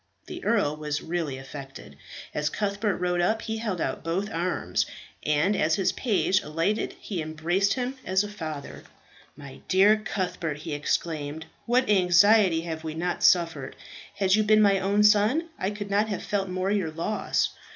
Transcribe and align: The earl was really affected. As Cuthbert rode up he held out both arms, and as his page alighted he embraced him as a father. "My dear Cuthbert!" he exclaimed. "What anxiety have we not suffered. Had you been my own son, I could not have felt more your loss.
The 0.25 0.43
earl 0.43 0.77
was 0.77 1.03
really 1.03 1.37
affected. 1.37 1.95
As 2.33 2.49
Cuthbert 2.49 2.95
rode 2.95 3.21
up 3.21 3.43
he 3.43 3.57
held 3.59 3.79
out 3.79 4.03
both 4.03 4.31
arms, 4.31 4.87
and 5.21 5.55
as 5.55 5.75
his 5.75 5.91
page 5.91 6.41
alighted 6.41 6.95
he 6.99 7.21
embraced 7.21 7.75
him 7.75 7.95
as 8.03 8.23
a 8.23 8.27
father. 8.27 8.81
"My 9.37 9.61
dear 9.67 9.97
Cuthbert!" 9.97 10.57
he 10.57 10.73
exclaimed. 10.73 11.45
"What 11.67 11.87
anxiety 11.87 12.61
have 12.61 12.83
we 12.83 12.95
not 12.95 13.21
suffered. 13.21 13.75
Had 14.15 14.33
you 14.33 14.41
been 14.41 14.63
my 14.63 14.79
own 14.79 15.03
son, 15.03 15.49
I 15.59 15.69
could 15.69 15.91
not 15.91 16.09
have 16.09 16.23
felt 16.23 16.49
more 16.49 16.71
your 16.71 16.89
loss. 16.89 17.49